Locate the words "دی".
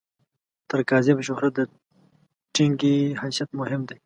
3.89-3.97